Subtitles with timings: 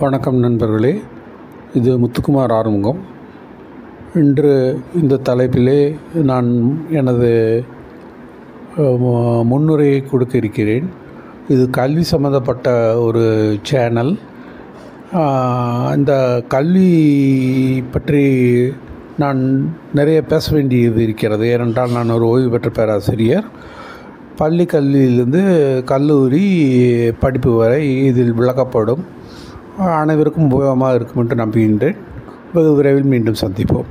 [0.00, 0.90] வணக்கம் நண்பர்களே
[1.78, 2.98] இது முத்துக்குமார் ஆறுமுகம்.
[4.22, 4.50] இன்று
[5.00, 5.78] இந்த தலைப்பிலே
[6.30, 6.50] நான்
[6.98, 7.30] எனது
[9.52, 10.90] முன்னுரையை கொடுக்க இருக்கிறேன்
[11.48, 12.68] இது கல்வி சம்மந்தப்பட்ட
[13.06, 13.24] ஒரு
[13.70, 14.12] சேனல்.
[15.96, 16.12] இந்த
[16.56, 16.92] கல்வி
[17.96, 18.26] பற்றி
[19.24, 19.42] நான்
[19.94, 21.46] நிறைய பேச வேண்டியது இருக்கிறது.
[21.54, 23.50] ஏனென்றால் நான் ஒரு ஓய்வு பெற்ற பேராசிரியர்.
[24.36, 25.44] பள்ளி கல்வியிலிருந்து
[25.94, 26.46] கல்லூரி
[27.24, 29.04] படிப்பு வரை இதில் விளக்கப்படும்.
[29.78, 31.96] அனைவருக்கும் உபயோகமாக இருக்கும் என்று நம்புகின்றேன்.
[32.54, 33.84] வெகு விரைவில் மீண்டும் சந்திப்போம்.